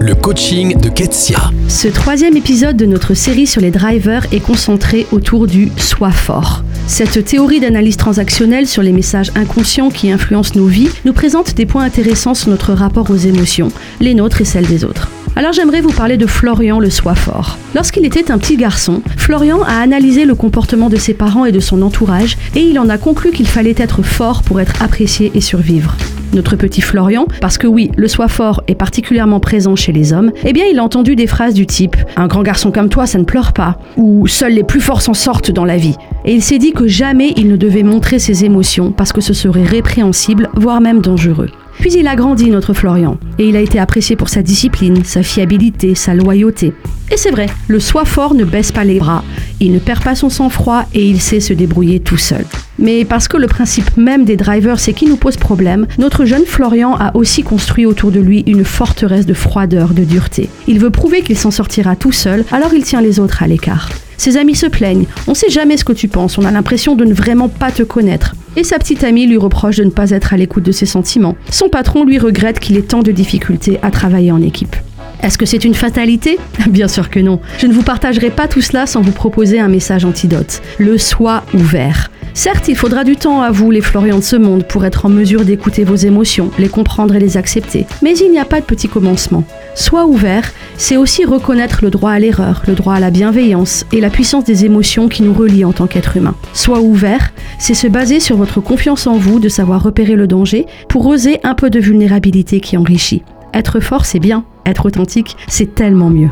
Le 0.00 0.14
coaching 0.14 0.78
de 0.80 0.88
Ketsia. 0.88 1.50
Ce 1.68 1.88
troisième 1.88 2.36
épisode 2.36 2.76
de 2.76 2.86
notre 2.86 3.14
série 3.14 3.46
sur 3.46 3.60
les 3.60 3.72
drivers 3.72 4.24
est 4.32 4.38
concentré 4.38 5.06
autour 5.10 5.48
du 5.48 5.70
soi 5.76 6.12
fort. 6.12 6.62
Cette 6.86 7.24
théorie 7.24 7.58
d'analyse 7.58 7.96
transactionnelle 7.96 8.68
sur 8.68 8.82
les 8.82 8.92
messages 8.92 9.32
inconscients 9.34 9.90
qui 9.90 10.12
influencent 10.12 10.52
nos 10.54 10.66
vies 10.66 10.90
nous 11.04 11.12
présente 11.12 11.54
des 11.54 11.66
points 11.66 11.82
intéressants 11.82 12.34
sur 12.34 12.50
notre 12.50 12.72
rapport 12.72 13.10
aux 13.10 13.16
émotions, 13.16 13.72
les 14.00 14.14
nôtres 14.14 14.42
et 14.42 14.44
celles 14.44 14.66
des 14.66 14.84
autres. 14.84 15.10
Alors 15.34 15.52
j'aimerais 15.52 15.80
vous 15.80 15.92
parler 15.92 16.16
de 16.16 16.26
Florian 16.26 16.78
le 16.78 16.90
soi 16.90 17.16
fort. 17.16 17.58
Lorsqu'il 17.74 18.04
était 18.04 18.30
un 18.30 18.38
petit 18.38 18.56
garçon, 18.56 19.02
Florian 19.16 19.62
a 19.62 19.80
analysé 19.80 20.24
le 20.24 20.36
comportement 20.36 20.88
de 20.88 20.96
ses 20.96 21.14
parents 21.14 21.46
et 21.46 21.52
de 21.52 21.60
son 21.60 21.82
entourage 21.82 22.36
et 22.54 22.60
il 22.60 22.78
en 22.78 22.88
a 22.88 22.98
conclu 22.98 23.32
qu'il 23.32 23.48
fallait 23.48 23.74
être 23.76 24.02
fort 24.02 24.42
pour 24.42 24.60
être 24.60 24.80
apprécié 24.80 25.32
et 25.34 25.40
survivre. 25.40 25.96
Notre 26.34 26.56
petit 26.56 26.80
Florian, 26.80 27.26
parce 27.40 27.58
que 27.58 27.68
oui, 27.68 27.92
le 27.96 28.08
soi 28.08 28.26
fort 28.26 28.62
est 28.66 28.74
particulièrement 28.74 29.38
présent 29.38 29.76
chez 29.76 29.92
les 29.92 30.12
hommes, 30.12 30.32
eh 30.44 30.52
bien 30.52 30.64
il 30.64 30.80
a 30.80 30.82
entendu 30.82 31.14
des 31.14 31.28
phrases 31.28 31.54
du 31.54 31.64
type⁇ 31.64 31.96
Un 32.16 32.26
grand 32.26 32.42
garçon 32.42 32.72
comme 32.72 32.88
toi, 32.88 33.06
ça 33.06 33.18
ne 33.18 33.24
pleure 33.24 33.52
pas⁇ 33.52 33.78
ou⁇ 34.00 34.26
Seuls 34.28 34.54
les 34.54 34.64
plus 34.64 34.80
forts 34.80 35.00
s'en 35.00 35.14
sortent 35.14 35.52
dans 35.52 35.64
la 35.64 35.76
vie⁇ 35.76 35.92
Et 36.24 36.34
il 36.34 36.42
s'est 36.42 36.58
dit 36.58 36.72
que 36.72 36.88
jamais 36.88 37.32
il 37.36 37.46
ne 37.46 37.56
devait 37.56 37.84
montrer 37.84 38.18
ses 38.18 38.44
émotions 38.44 38.90
parce 38.90 39.12
que 39.12 39.20
ce 39.20 39.32
serait 39.32 39.62
répréhensible, 39.62 40.50
voire 40.54 40.80
même 40.80 41.00
dangereux. 41.00 41.50
Puis 41.78 41.92
il 41.92 42.08
a 42.08 42.16
grandi, 42.16 42.50
notre 42.50 42.72
Florian, 42.72 43.18
et 43.38 43.48
il 43.48 43.56
a 43.56 43.60
été 43.60 43.78
apprécié 43.78 44.16
pour 44.16 44.28
sa 44.28 44.42
discipline, 44.42 45.04
sa 45.04 45.22
fiabilité, 45.22 45.94
sa 45.94 46.14
loyauté. 46.14 46.72
Et 47.12 47.16
c'est 47.16 47.30
vrai, 47.30 47.46
le 47.68 47.78
soi 47.78 48.04
fort 48.04 48.34
ne 48.34 48.44
baisse 48.44 48.72
pas 48.72 48.84
les 48.84 48.98
bras, 48.98 49.22
il 49.60 49.72
ne 49.72 49.78
perd 49.78 50.02
pas 50.02 50.14
son 50.14 50.28
sang-froid 50.30 50.84
et 50.94 51.08
il 51.08 51.20
sait 51.20 51.40
se 51.40 51.52
débrouiller 51.52 52.00
tout 52.00 52.16
seul. 52.16 52.44
Mais 52.78 53.04
parce 53.04 53.28
que 53.28 53.36
le 53.36 53.46
principe 53.46 53.96
même 53.96 54.24
des 54.24 54.36
drivers 54.36 54.80
c'est 54.80 54.92
qui 54.92 55.06
nous 55.06 55.16
pose 55.16 55.36
problème, 55.36 55.86
notre 55.98 56.24
jeune 56.24 56.44
Florian 56.46 56.94
a 56.94 57.14
aussi 57.16 57.42
construit 57.42 57.86
autour 57.86 58.10
de 58.10 58.20
lui 58.20 58.42
une 58.46 58.64
forteresse 58.64 59.26
de 59.26 59.34
froideur, 59.34 59.94
de 59.94 60.04
dureté. 60.04 60.48
Il 60.66 60.78
veut 60.78 60.90
prouver 60.90 61.22
qu'il 61.22 61.38
s'en 61.38 61.50
sortira 61.50 61.96
tout 61.96 62.12
seul, 62.12 62.44
alors 62.52 62.74
il 62.74 62.82
tient 62.82 63.00
les 63.00 63.20
autres 63.20 63.42
à 63.42 63.46
l'écart. 63.46 63.90
Ses 64.16 64.36
amis 64.36 64.54
se 64.54 64.66
plaignent, 64.66 65.06
on 65.26 65.34
sait 65.34 65.50
jamais 65.50 65.76
ce 65.76 65.84
que 65.84 65.92
tu 65.92 66.08
penses, 66.08 66.38
on 66.38 66.44
a 66.44 66.50
l'impression 66.50 66.94
de 66.94 67.04
ne 67.04 67.14
vraiment 67.14 67.48
pas 67.48 67.70
te 67.70 67.82
connaître. 67.82 68.34
Et 68.56 68.64
sa 68.64 68.78
petite 68.78 69.02
amie 69.02 69.26
lui 69.26 69.36
reproche 69.36 69.76
de 69.76 69.84
ne 69.84 69.90
pas 69.90 70.10
être 70.10 70.32
à 70.32 70.36
l'écoute 70.36 70.62
de 70.62 70.72
ses 70.72 70.86
sentiments. 70.86 71.36
Son 71.50 71.68
patron 71.68 72.04
lui 72.04 72.18
regrette 72.18 72.60
qu'il 72.60 72.76
ait 72.76 72.82
tant 72.82 73.02
de 73.02 73.10
difficultés 73.10 73.78
à 73.82 73.90
travailler 73.90 74.30
en 74.30 74.40
équipe. 74.40 74.76
Est-ce 75.22 75.38
que 75.38 75.46
c'est 75.46 75.64
une 75.64 75.74
fatalité 75.74 76.38
Bien 76.68 76.88
sûr 76.88 77.10
que 77.10 77.20
non. 77.20 77.40
Je 77.58 77.66
ne 77.66 77.72
vous 77.72 77.82
partagerai 77.82 78.30
pas 78.30 78.48
tout 78.48 78.60
cela 78.60 78.86
sans 78.86 79.00
vous 79.00 79.12
proposer 79.12 79.60
un 79.60 79.68
message 79.68 80.04
antidote. 80.04 80.62
Le 80.78 80.98
soi 80.98 81.44
ouvert. 81.54 82.10
Certes, 82.36 82.66
il 82.66 82.74
faudra 82.74 83.04
du 83.04 83.14
temps 83.14 83.42
à 83.42 83.52
vous, 83.52 83.70
les 83.70 83.80
Florians 83.80 84.18
de 84.18 84.24
ce 84.24 84.34
monde, 84.34 84.66
pour 84.66 84.84
être 84.84 85.06
en 85.06 85.08
mesure 85.08 85.44
d'écouter 85.44 85.84
vos 85.84 85.94
émotions, 85.94 86.50
les 86.58 86.68
comprendre 86.68 87.14
et 87.14 87.20
les 87.20 87.36
accepter. 87.36 87.86
Mais 88.02 88.18
il 88.18 88.32
n'y 88.32 88.40
a 88.40 88.44
pas 88.44 88.60
de 88.60 88.66
petit 88.66 88.88
commencement. 88.88 89.44
Sois 89.76 90.04
ouvert, 90.04 90.52
c'est 90.76 90.96
aussi 90.96 91.24
reconnaître 91.24 91.78
le 91.84 91.90
droit 91.90 92.10
à 92.10 92.18
l'erreur, 92.18 92.64
le 92.66 92.74
droit 92.74 92.94
à 92.94 93.00
la 93.00 93.10
bienveillance 93.10 93.86
et 93.92 94.00
la 94.00 94.10
puissance 94.10 94.42
des 94.42 94.64
émotions 94.64 95.08
qui 95.08 95.22
nous 95.22 95.32
relient 95.32 95.64
en 95.64 95.72
tant 95.72 95.86
qu'être 95.86 96.16
humain. 96.16 96.34
Sois 96.54 96.80
ouvert, 96.80 97.32
c'est 97.60 97.72
se 97.72 97.86
baser 97.86 98.18
sur 98.18 98.36
votre 98.36 98.60
confiance 98.60 99.06
en 99.06 99.16
vous, 99.16 99.38
de 99.38 99.48
savoir 99.48 99.80
repérer 99.80 100.16
le 100.16 100.26
danger, 100.26 100.66
pour 100.88 101.06
oser 101.06 101.38
un 101.44 101.54
peu 101.54 101.70
de 101.70 101.78
vulnérabilité 101.78 102.60
qui 102.60 102.76
enrichit. 102.76 103.22
Être 103.52 103.78
fort, 103.78 104.06
c'est 104.06 104.18
bien. 104.18 104.44
Être 104.66 104.86
authentique, 104.86 105.36
c'est 105.48 105.74
tellement 105.74 106.10
mieux. 106.10 106.30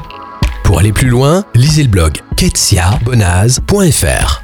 Pour 0.65 0.79
aller 0.79 0.93
plus 0.93 1.09
loin, 1.09 1.45
lisez 1.55 1.83
le 1.83 1.89
blog 1.89 2.19
ketsiabonaz.fr. 2.37 4.42